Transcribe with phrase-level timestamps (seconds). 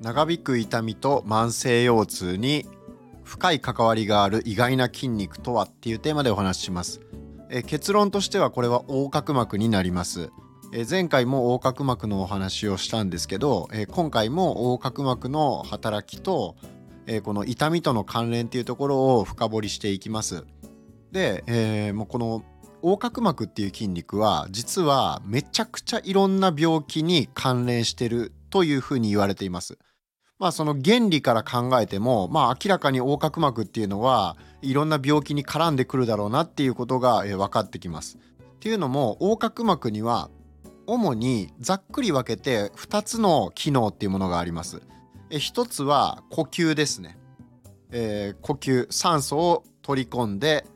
[0.00, 2.66] 長引く痛みと慢性腰痛に
[3.24, 7.00] 深い関わりがある意外な筋肉とはっていうテーマでお話しします。
[7.50, 10.30] え結論としてはこれは横隔膜になります。
[10.72, 16.56] え前回も横隔膜のお話をしたんですけど、え今回も横隔膜の働きと、
[17.06, 20.44] えこの痛みとの関連っていうところを深掘りしていきます。
[21.12, 22.42] で、えー、もうこの
[22.84, 29.78] 横隔膜っていう筋肉は実はめちゃくちゃいろんな病気に関連してるというふうに言われています。
[30.38, 38.18] まあその原理から考えてもまあ明らかに横隔膜っていうのはいろんな病気に絡んでくるだろうなっていうことが、え分かってきます。
[38.18, 40.28] っていうのも横隔膜には
[40.86, 44.82] 主にざっくり分けて2つの機能っていうものがあります。
[45.30, 47.16] え1つは呼吸ですね。
[47.92, 50.66] えー、呼吸酸素を取り込んで、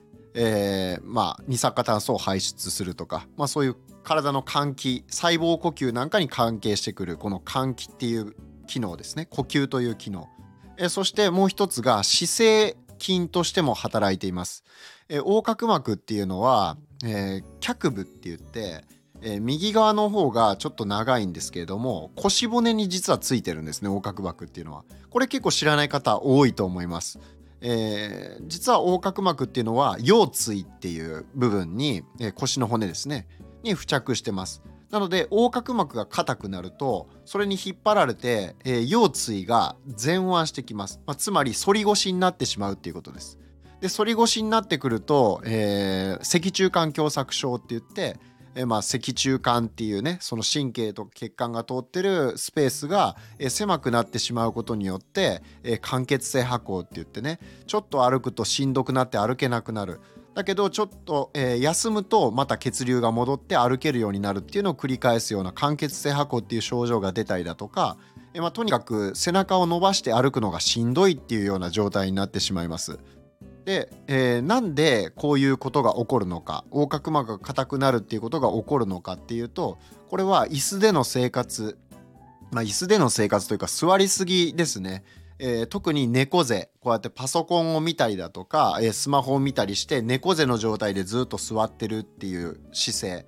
[0.41, 8.37] えー、まあ、二酸化炭素を排出するとか、まあ、そういう体の換気細胞呼吸なんかに関係してくるこの換気っていう
[8.69, 9.27] 機能ですね。
[9.27, 10.29] 呼吸という機能、
[10.77, 14.63] えそしてもう一つが姿勢筋としても働いています、
[15.09, 18.85] え横隔膜っていうのは、えー、脚部って言って、
[19.23, 24.85] えー、右側の方がちょっと長いんですけれども腰骨に実はついてるんですね横隔膜っていうのは。
[25.11, 27.19] これ結構知らない方多いと思います。
[27.61, 33.27] えー、実は横隔膜っていうのは腰椎っていう部分に、えー、腰の骨ですね。
[33.63, 34.63] に付着してます。
[34.91, 43.39] なので横隔膜が硬くなるとそれに引っ張られて、えー、腰椎が前腕してきます、まあ、つまり反り腰になってしまうっていうことです。
[43.81, 48.19] で反り腰になってくると、えー、脊柱管狭窄症って言って、
[48.59, 60.01] え、まあ脊柱管っていうねその神経と血管が通ってるスペースが、え、狭くなってしまうことによって、え、間欠性跛行って言ってねちょっと歩くとしんどくなって歩けなくなる
[60.35, 67.97] だけどちょっと、え、休むとまた血流が戻って歩けるようになるっていうのを繰り返すような間欠性跛行っていう症状が出たりだとか、
[68.35, 72.99] え、まあ、とにかく背中を伸ばして歩くのがしんどいっていうような状態になってしまいます。
[73.69, 79.77] で、えー、なんでこういうことが起こるのか横隔膜が硬くなるっていうことが起こるのかっていうと
[80.09, 81.77] これは椅子での生活
[82.51, 85.05] まあ椅子での生活というか座りすぎですね。
[85.39, 93.27] えー、特に猫背こうやってパソコンを見たりだとか、えー、スマホを見たりして猫背の状態でずっと座ってるっていう姿勢、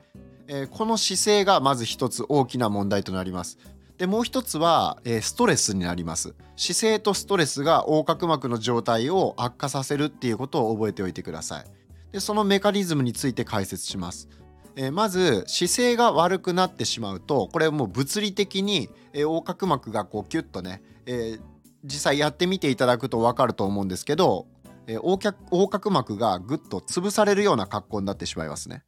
[0.48, 3.58] えー、この姿勢がまず一つ大きな問題となります。
[4.00, 6.34] でもう一つは、えー、ストレスになります。
[6.56, 11.64] 姿勢とストレスが横隔膜の状態を悪化させるっていうことを覚えておいてください。
[12.10, 14.30] でそのメカニズムについて解説します。
[14.74, 21.40] え、まず姿勢が悪くなってしまうとこれもう物理的に、え、横隔膜がこうキュッとね、えー、
[21.84, 24.46] 実際やってみていただくと分かると思うんですけど、
[24.86, 28.82] えー、横隔膜がぐっと潰されるような格好になってしまいますね。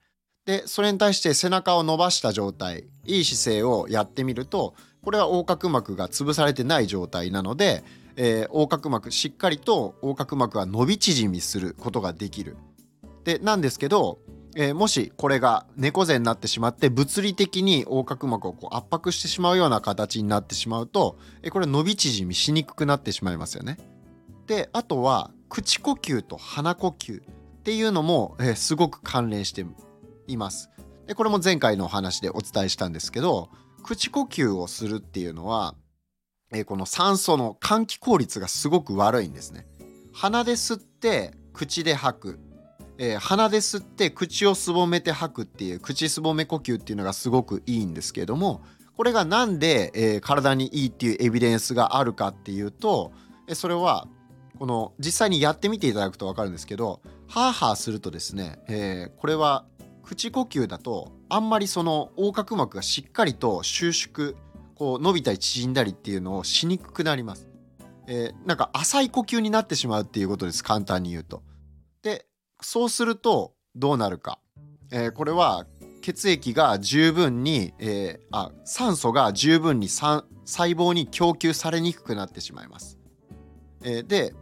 [0.47, 7.83] でそれに対して背中を伸ばした状態いい姿勢をやってみるとこれは横隔膜が潰されてない状態なので、
[8.17, 12.57] えー、横隔膜しっかりと横隔膜が伸び縮みすることができる。
[13.25, 14.19] でなんですけど
[14.55, 23.79] えー、もしこれが猫背になってしまって物理的に横隔膜をこう圧迫してしまうような形になってしまうと、えー、これ伸び縮みしにくくなってしまいますよね。
[24.47, 27.25] であとは口呼吸と鼻呼吸っ
[27.63, 29.65] ていうのも、えー、すごく関連して
[30.27, 30.71] います。
[31.07, 33.49] でこれも前回のお話でお伝えしたんですけど
[33.83, 35.75] 口呼吸をするっていうのは、
[36.53, 39.67] え、この酸素の換気効率がすごく悪いんですね。
[40.13, 42.41] 鼻で吸って口で吐く
[42.99, 48.63] えー、鼻で吸って口をすぼめて吐くっていう口すぼめ呼吸っていうのがすごくいいんですけども
[48.97, 53.11] これが何で、えー、体にいいっていうエビデンスがあるかっていうと、
[53.49, 54.07] えそれは
[54.59, 59.65] この実際にやってみていただくと分かるんですけどハーハーするとですね、えー、これは
[60.05, 64.35] 口呼吸だとあんまりその横隔膜がしっかりと収縮
[64.75, 67.49] こう伸びたり縮んだりっていうのをしにくくなります。
[68.07, 71.43] えー、なんか浅い呼吸になってしまうっていうことです簡単に言うと。
[72.03, 72.27] で
[72.61, 74.41] そうするとどうなるか、
[74.91, 75.65] えー、これは
[76.03, 82.99] 血液が十分に、えー、あ酸素が十分に細胞に供給されにくくなってしまいます。
[83.83, 84.35] えー、で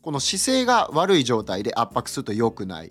[0.00, 2.90] この姿勢が悪い状態で圧迫すると良くないっ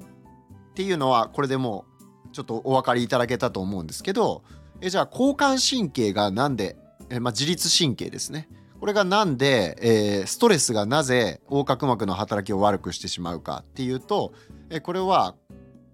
[0.73, 1.90] ていうのはこれでもう
[2.31, 4.43] ちょっとお分かりいただけたと思うんですけど
[4.81, 6.75] えじゃあ交感神経がなんで、
[7.09, 8.49] えまあ、自律神経ですね。
[8.79, 14.33] これがなんで、えー、ストレスがなぜ横隔膜の働きを悪くしてしまうかっていうと、
[14.71, 15.35] え、これは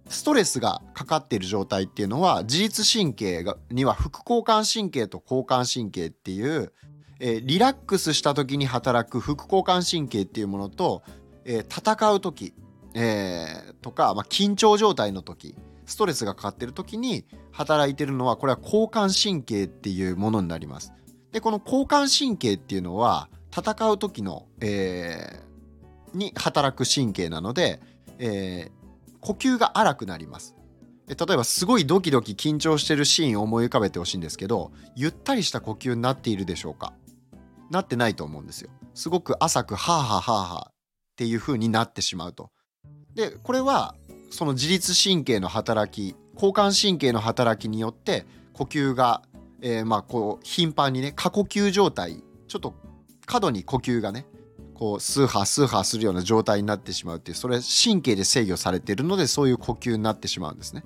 [0.08, 6.72] ストレスがかかっている状態っていうのは自律神経がには副交感神経と交感神経っていう、
[7.20, 11.04] えー、リラックスした時に働く副交感神経っていうものと、
[11.44, 12.54] えー、戦う時、
[12.94, 15.58] え、とか、まあ、緊張状態の時
[15.88, 20.94] ストレスがかかっている時に働いているのはこれは交感神経っていうものになります。
[21.32, 27.82] でこの交感神経っていうのは戦う時の、えー、に働く神経なので、
[28.20, 30.56] えー、呼吸が荒くなります。
[31.08, 36.94] 例えばすごいドキドキ緊張してるシーンを思い浮かべてほしいんですけどゆったりした呼吸になっているでしょうか？
[37.72, 38.70] なってないと思うんですよ。
[38.94, 40.74] すごく浅くハーハーハーハーっ
[41.16, 42.52] ていう風になってしまうと。
[43.16, 43.96] でこれは
[44.30, 49.22] その自律神経の働き交感神経の働きによって呼吸が、
[49.62, 52.76] えー、まあこう頻繁にね過呼吸状態ちょっと
[53.26, 54.26] 過度に呼吸がね
[54.74, 60.84] こうスーハースーハーするような状態になってしまうっていうそれ神経で制御されているのでそういう呼吸になってしまうんですね。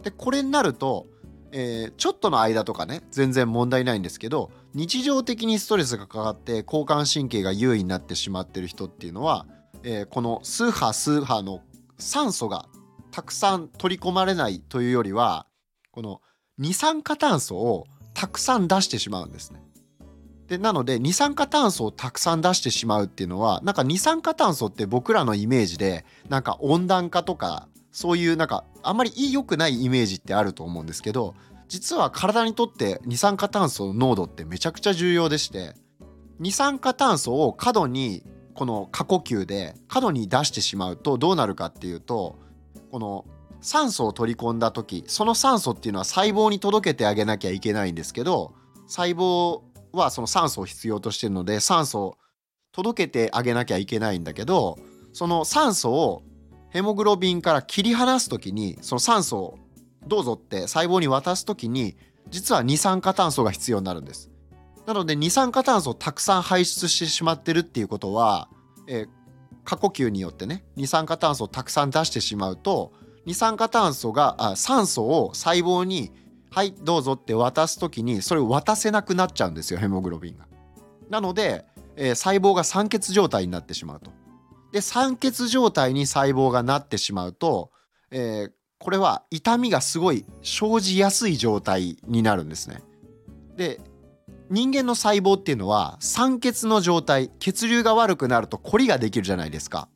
[0.00, 1.06] でこれになると、
[1.50, 9.46] えー、ちょっとの間とかね全然問題ないんですけど日常的にストレスがかかって交感神経が優位になってしまってる人っていうのは、
[9.82, 11.62] えー、このスーハースーハーの
[11.98, 12.66] 酸素が
[13.12, 15.46] たくさん取り込まれないというよりは
[15.92, 16.20] この
[16.58, 19.62] 二酸化炭素をたくさん出してしまうんですね。
[20.48, 31.34] でなので二酸化炭素をたくさん出してしまうっていうのはなんか二酸化炭素って僕らのイメージでなんか温暖化とかそういうなんかあんまり良くないイメージってあると思うんですけど
[31.68, 35.74] 実は体にとって二酸化炭素の濃度ってめちゃくちゃ重要でして
[36.38, 38.22] 二酸化炭素を過度に
[38.54, 42.38] この過呼吸で過度に出してしまうとどうなるかっていうと
[42.92, 43.24] この
[43.62, 48.52] 酸素を取り込んだ時その酸素っていうのは細胞に届けてあげなきゃいけないんですけど
[48.86, 49.62] 細胞
[49.92, 52.18] はその酸素を必要としてるので酸素を
[52.70, 54.78] 届けてあげなきゃいけないんだけど
[55.14, 56.22] その酸素を
[56.68, 59.58] ヘモグロビンから切り離す時にその酸素を
[60.06, 61.96] どうぞって細胞に渡す時に
[62.28, 64.30] 実は二酸化炭素が必要になるんです。
[64.86, 68.48] なので二酸化炭素をたくさん排出してしまってるっていうことは、
[68.88, 69.08] えー、
[69.64, 72.92] 過呼吸によってね二酸化炭素をたくさん出してしまうと
[73.24, 76.12] 二酸化炭素があ酸素を細胞に
[76.50, 80.46] 「はいどうぞ」って渡す時にそれを渡せなくなっちゃうんですよヘモグロビンが。
[81.08, 81.66] なので、
[81.96, 84.10] えー、細胞が酸欠状態になってしまうと。
[84.72, 87.70] で酸欠状態に細胞がなってしまうと、
[88.10, 92.82] えー、これは痛みがすごい生じやすい状態になるんですね。
[93.56, 93.80] で
[94.52, 99.88] 人間の細胞っていうのは酸欠の状態血流が悪くなるとコリができるじゃないですか。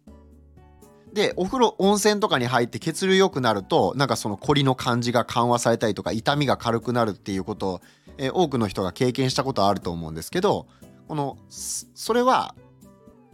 [1.12, 7.80] でお風呂温泉とかに入って血流良くなるとなんかそのコリの感じが緩和されたりとか痛みが軽くなるっていうことを、
[8.16, 10.66] えー、多くの人が経験したことはあると思うんですけど
[11.06, 12.54] このそれは、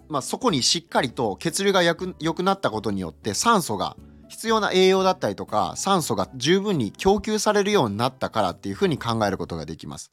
[0.09, 3.97] まあ、そこにしっかりと血流が良くくなったことによって酸素が
[4.29, 10.11] 必要な栄養だったりとか酸素が十分に供給されるようになったからっていうふうに考えることができます。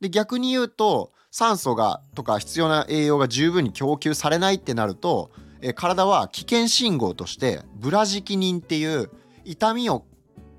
[0.00, 5.30] で逆に言うと酸素がとか必要な栄養が十分に供給されないってなると、
[5.62, 9.10] え体は危険信号としてブラジキニンっていう
[9.44, 10.04] 痛みを、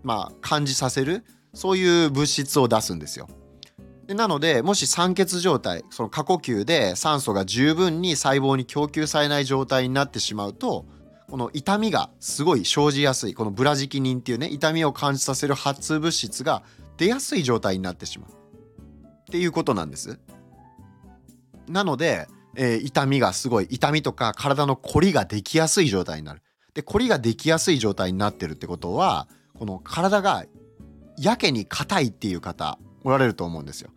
[0.03, 3.27] まあ、感じさせるそういう物質を出すんですよ。
[4.07, 10.85] でなのでもし酸欠状態その過呼吸で酸素が十分に細胞に供給されない状態になってしまうと
[11.29, 16.63] この痛みがすごい生じやすいこのブラジキニンっていうね痛みを感じさせる発物質が
[16.97, 18.40] 出やすい状態になってしまう。
[19.31, 20.19] っていうことなんです。
[21.69, 26.41] なので、えー、痛みがすごい痛みとか体のこりができやすい状態になる。
[26.73, 30.43] でこりができやすい状態になってるってことはこの体が
[31.17, 33.89] やけに硬いっていう方おられると思うんですよ。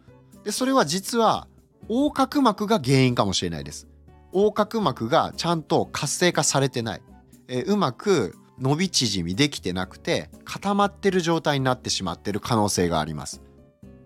[0.45, 1.49] でそれは実は
[1.89, 3.89] 横隔膜が原因かもしれないです。
[4.33, 7.03] 横隔膜がちゃんと活性化されてない、
[7.49, 13.43] えー、うまく伸び縮みできてなくて固まってる状態になってしまってる可能性があります。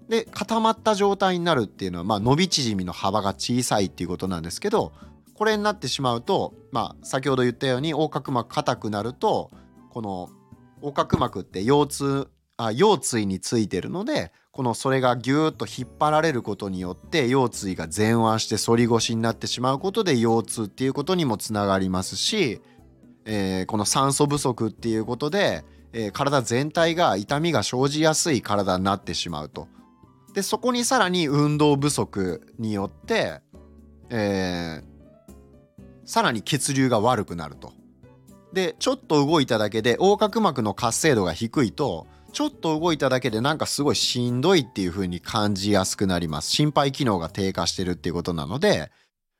[0.08, 4.92] で固まった状態になるっていうのは、まあ、伸び縮みの幅が小さいっていうことなんですけど
[5.34, 9.50] これになってしまうと、まあ、先ほど言ったように横隔膜硬くなると
[9.90, 10.30] この
[10.82, 22.60] 横隔膜って腰痛あ腰椎についてるのでこのそれがギューッと引っ張られることによって腰椎が前腕して反り腰になってしまうことで腰痛っていうことにもつながりますし、
[23.24, 29.68] えー、この酸素不足っていうことで、えー、体全体が痛みが生じやすい体になってしまうと。
[30.38, 33.40] でそこにさらに運動不足によって、
[34.08, 34.82] えー、
[36.04, 37.72] さらに血流が悪くなると。
[38.52, 46.52] でちょっと動いただけで横隔膜の活性度が低いとちょっと動いただけでなんかすごいしんどいっていう風に感じやすくなります。
[46.52, 48.92] 心肺機能が低下してるっていうことなので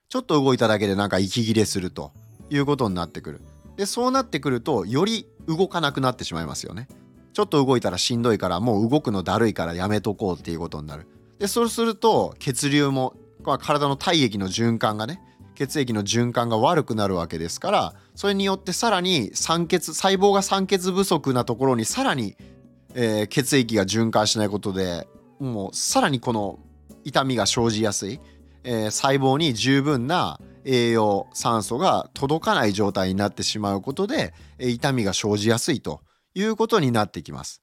[0.09, 2.11] ちょっと動いただけでなんか息切れすると
[2.51, 3.41] いうことになってくる。
[3.77, 6.89] でそうなってくるとより動かなくなってしまいますよね。
[7.39, 11.07] ちょっと動いたらしんどいからもう動くのだるいからやめとこうっていうことになる。
[11.39, 13.15] でそうすると血流も
[13.61, 15.21] 体の体液の循環がね
[15.55, 22.37] 血液の循環が悪くなるわけですからそれによってさらに酸欠細胞が酸欠不足なところにさらに、
[22.95, 25.07] えー、血液が循環しないことで
[25.39, 26.59] もうさらにこの
[27.05, 28.21] 痛みが生じやすい、
[28.65, 36.01] えー、細胞に十分な栄養酸素が届かない状態になってしまうことで、え、痛みが生じやすいと。
[36.41, 37.63] いうことになってきます。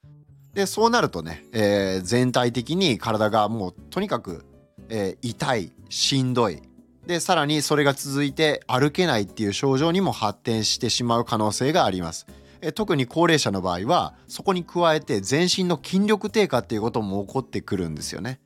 [0.54, 4.46] でそうなるとね、えー、全体的に体がもうとにかく、
[4.90, 6.62] えー、痛いしんどい
[7.06, 12.26] でさらにそれが続いて歩けないっていう症状にも発展してしまう可能性があります。
[12.62, 18.40] え特に高齢者の場合はそこに加えて全身の筋力低下っていうことも起こってくるんですよね。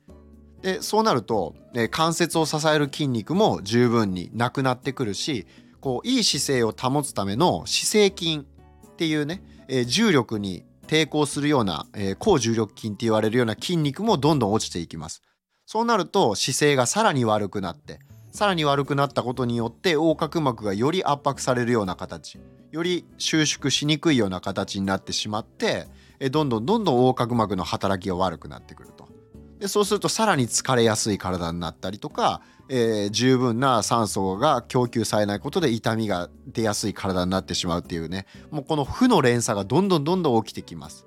[0.62, 5.46] でそうなると、え関節を支える筋肉も十分になくなってくるし
[5.80, 15.22] こういい姿勢を保つための姿勢筋っていうね、え重力に抵抗するような、え高重力筋って言われるような筋肉もどんどん落ちていきます。
[15.64, 18.00] そうなると姿勢がさらに悪くなって
[18.32, 22.40] さらに悪くなったことによって横隔膜がより圧迫されるような形
[22.72, 25.86] より収縮しにくいような形になってしまって
[26.18, 29.08] えどんどんどんどん横隔膜の働きが悪くなってくると
[29.60, 38.26] でそうするとさらに疲れやすい体になったりとか、えー、十分な酸素が供給されないことで痛みが出やすい体になってしまうっていうね。
[38.50, 41.06] もうこの負の連鎖がどんどんどんどん起きてきます。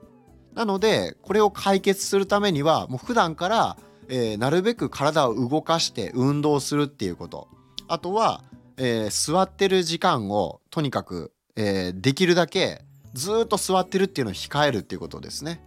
[0.53, 3.77] なのでこれを解決するためにはもう普段から
[4.09, 7.47] えー、なるべく体を動かして運動するっていうこと。
[7.87, 8.43] あとは、
[8.77, 15.61] えー、座ってる時間をとにかく、えー、できるだけずっと座ってるっていうのを控えるっていうことですね。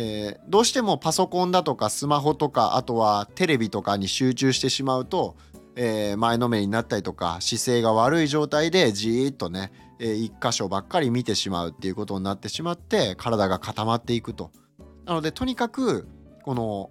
[0.00, 5.36] えどうしてもパソコンだとかスマホとかあとはテレビとかに集中してしまうと、
[5.74, 14.52] え前のめりになったりとか姿勢が悪い状態でじーっとね、え一箇所ばっかり見てしまうっていうことになってしまって体が固まっていくと。
[15.04, 16.06] なのでとにかく
[16.44, 16.90] この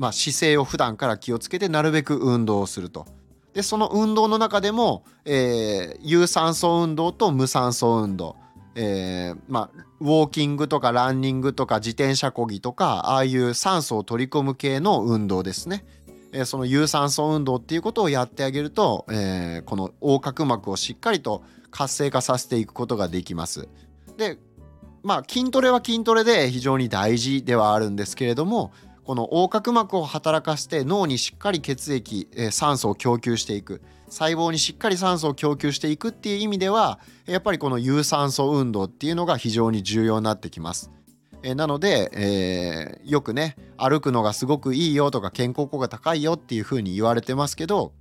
[0.00, 3.04] まあ、姿勢を普段から気をつけてなるべく運動をすると。
[3.52, 8.36] でその運動の中でも、え、有酸素運動と無酸素運動、
[8.74, 15.84] えー、まあ、ウォーキングとかランニングとか自転車こぎとかああいう酸素を取り込む系の運動ですね。
[16.32, 23.68] えー、その有酸素運動っていうことをやってあげると、えこの横隔膜をしっかりと活性化させていくことができます。
[24.16, 24.38] で
[25.02, 28.72] まあ筋トレは筋トレで非常に大事ではあるんですけれども
[29.04, 40.90] この横隔膜を働かせて脳にしっかり血液、えー、酸素を供給していく細胞にしっかり酸素を供給していくっていう意味ではやっぱりこの有酸素運動っていうのが非常に重要になってきます。
[41.42, 47.92] え、なので、えー、よくね歩くのがすごくいいよとか健康効果高いよっていうふうに言われてますけど、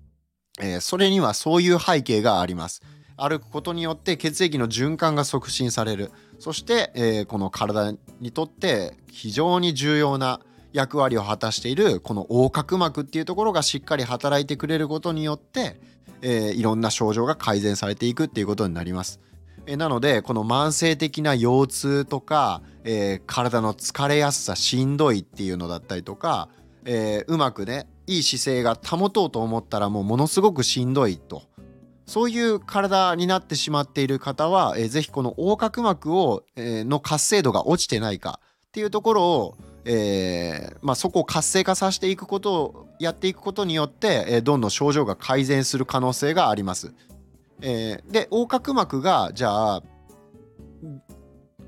[0.60, 2.82] えー、それにはそういう背景があります。
[3.16, 10.40] 歩くことによって血液の循環が促進されるそして、えー、この体にとって非常に重要な
[10.74, 15.80] 役割を果たしているこの横隔膜っていうところがしっかり働いてくれることによって、
[16.22, 19.20] えー、いろんな症状が改善されていくっていうことになります。
[19.66, 26.50] え、なのでこの慢性的な腰痛とか、えー、体の疲れやすさしんどいっていうのだったりとか、
[26.86, 31.44] えうまくねいい姿勢が保とうと思ったらもうものすごくしんどいと。
[32.10, 46.94] そういう体になってしまっている方は、えー、ぜひこの横隔膜を、えー、の活性度が落ちてないかっていうところをえーまあ、そこを活性化させていくことをやっていくことによって、えー、どんどん症状が改善する可能性があります。
[47.62, 49.84] えー、で横隔膜がじゃあ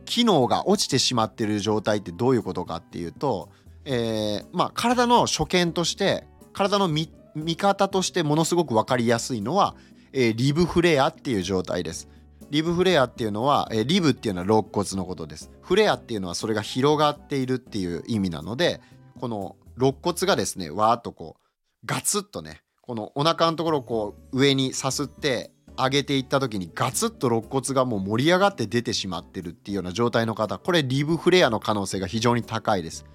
[0.06, 3.50] 機能が落ちてしまってる状態ってどういうことかっていうと、
[3.86, 7.10] えまあ、体の所見として体の見
[7.56, 9.76] 方としてものすごく分かりやすいのは、
[10.14, 12.10] え、リブフレアっていう状態です。
[12.50, 15.52] リブフレアっていうのは、えリブっていうのは肋骨のことです。
[15.62, 18.82] フレアっていうのはそれが広がっているっていう意味なので
[19.20, 21.42] この肋骨がですねわーっとこう
[21.86, 33.06] ガツッとねこのお腹のところをこう上にさすって上げていった時にガツッと肋骨がもう盛り上がって出てしまってるっていうような状態の方これリブフレアの可能性が非常に高いです。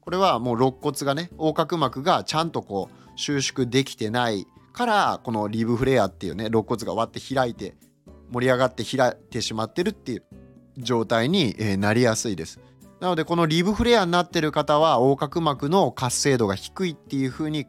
[0.00, 7.74] これはもう肋骨がね横隔膜がちゃんとこう収縮できてないからこのリブフレアっていうね肋骨が割って開いて
[8.32, 10.24] 盛り上がって開いてしまってるっていう
[10.78, 12.60] 状態になりやすいです。
[13.00, 17.66] なのでこのリブフレアになってる方は横隔膜の活性度が低いっていう風に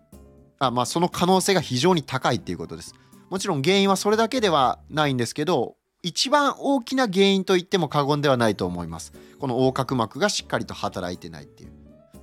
[0.60, 2.94] あまあその可能性が非常に高いっていうことです。
[3.30, 9.14] もちろん原因はそれだけではないんですけど一番大きな原因と言っても過言ではないと思います。
[9.40, 11.72] この横隔膜がしっかりと働いてないっていう。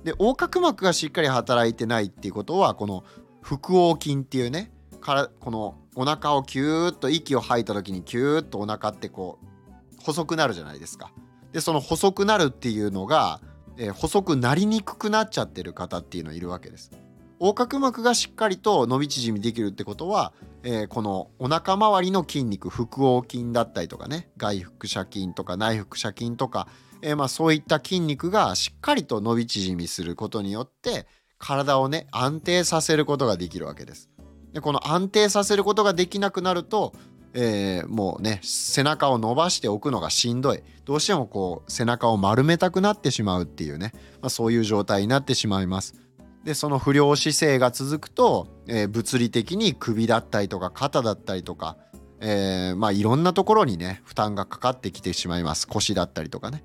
[0.03, 3.03] で横隔膜がしっかり働いてないっていうことはこの
[3.41, 11.11] 腹横筋っていうねからこのお腹をキューッと息を吐いた時にキューッとお腹ってこう細くなるじゃないですか。
[11.51, 13.41] でその細くなるっていうのが、
[13.77, 16.91] えー、細くなりにくくなっちゃってる方っていうのいるわけです。
[17.39, 26.67] 横隔膜がしっかりと伸び縮みできるってことは、えー、このお腹周りの筋肉腹横筋だったりとかね外腹斜筋とか内腹斜筋とか、
[27.01, 34.09] えー、まあそういった筋肉がしっかりと伸び縮みすることによって体をね安定させることができるわけです。
[34.53, 36.93] でこの安定させることができなくなると、
[37.33, 43.91] えー、もうね背中を伸ばしておくのがしんどいどうしてもこう背中を丸めたくなってしまうっていうね、
[44.21, 45.95] まあ、そういう状態になってしまいます。
[46.43, 51.77] でその不良姿勢が続くと、えー、物理的に首だったりとか肩だったりとか、
[52.21, 56.63] えー、まあいろんなところにね負担がかかってきてしまいます腰だったりとかね。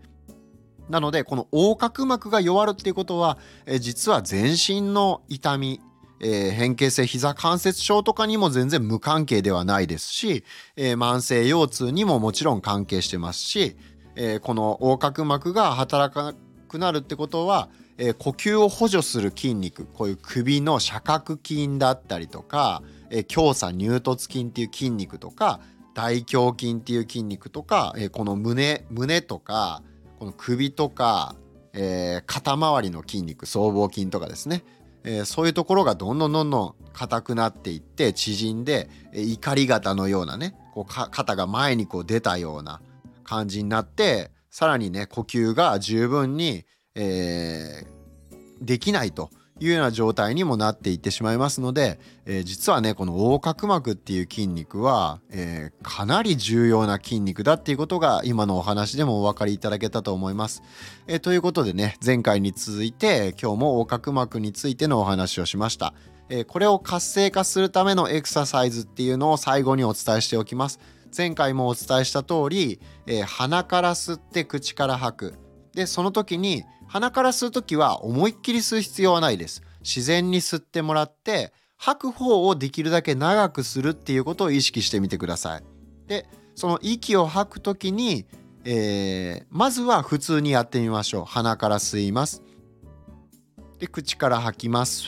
[0.88, 5.80] なのでこの横隔膜が弱るっていうことは、えー、実は全身の痛み
[6.20, 10.44] えー、変形性膝関節症とかにも全然無関係ではないですし、
[10.76, 13.76] えー、慢性腰痛にももちろん関係してますし、
[14.16, 16.34] えー、この横隔膜が働かな
[16.68, 25.60] くなるってことは、え呼吸を補助する筋肉こういう首の斜角筋だったりとか、え強鎖乳突筋っていう筋肉とか
[25.94, 29.84] 大胸筋っていう筋肉とか、えこの胸胸とか
[30.18, 31.36] この首とか、
[31.72, 34.64] え肩周りの筋肉僧帽筋とかですね。
[35.04, 42.80] えー、そういうところがどんどんどんどん硬くなっていって縮んで、えー、怒り型のようなねこう肩が前にこう出たような
[43.22, 49.30] 感じになってさらにね呼吸が十分に、えー、できないと。
[49.60, 60.62] いうような状態にもなっていってしまいますので、えー、実はねこの横隔膜っていう筋肉は、えー、かなり重要な筋肉だっていうことが今のお話でもお分かりいただけたと思います。
[61.06, 65.94] えー、ということでね前回に続いて今日も横隔膜についてのお話をしました。
[66.30, 70.80] えこれを活性化するためのエクササイズっていうのを最後にお伝えしておきます。
[71.16, 75.34] 前回もお伝えした通り、え鼻から吸って口から吐く。
[75.74, 79.64] でその時に鼻から吸う時は思いっきり吸う必要はないです。
[79.80, 85.64] 自然に吸ってもらって吐く方をできるだけ長くするっていうことを意識してみてください。
[86.06, 88.26] でその息を吐く時に、
[88.64, 91.24] えー、まずは普通にやってみましょう。
[91.24, 92.44] 鼻から吸います。
[93.80, 95.02] で口から吐きます。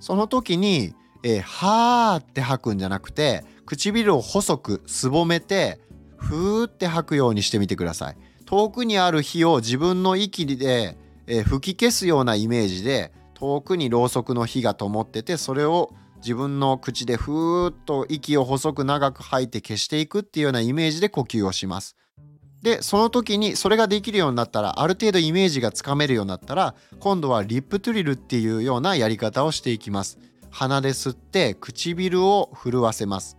[0.00, 5.78] その時に、えー、はーって吐くんじゃなくて唇を細くすぼめて
[6.16, 8.16] ふーって吐くようにしてみてください。
[8.52, 21.96] 遠くにある火を自分の息で、えー、吹き消すようなイメージで遠くにろうそくの火が灯っててそれを自分の口でふーっと息を細く長く吐いて消していくっていうようなイメージで呼吸をします。
[22.60, 30.18] でその時にそれができるようになったらある程度イメージがつかめるようになったら今度はリップトゥリルっていうようなやり方をしていきます。
[30.50, 33.38] 鼻で吸って唇を震わせます。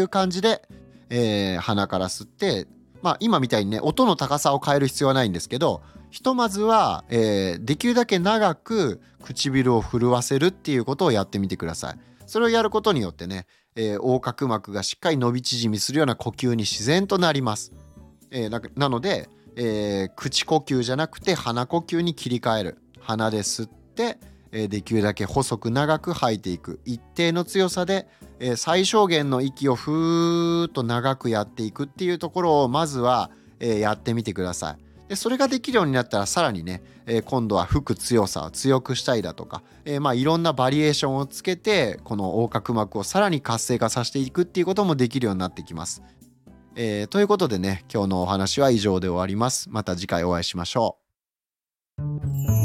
[0.00, 0.62] いう感じで、
[1.10, 2.66] えー、鼻から吸って
[3.02, 11.98] まあ今みたいにね音の高さを変える必要はないんですけどひとまずは、えー、できるだけ長く唇を震わせるっていうことをやってみてください。
[12.26, 17.72] それをやることによってね、えー、横隔膜がしっかり伸び縮みするような呼吸に自然となります。
[18.30, 24.18] えー、なので、えー、口呼吸じゃなくて鼻呼吸に切り替える鼻で吸って
[24.52, 28.08] えできるだけ細く長く吐いていく一定の強さで、
[28.38, 34.90] え最小限の息をふーっと長くやっていくっていうところをまずは、えやってみてください。
[35.08, 46.02] でそれができるようになったらさらにね、え今度は吹く強さを強くしたいだとか、えまあ、いろんなバリエーションをつけてこの横隔膜をさらに活性化させていくっていうこともできるようになってきます。
[46.76, 49.68] えー、ということでね今日のお話は以上で終わります。
[49.68, 50.96] また次回お会いしましょ
[51.98, 52.59] う。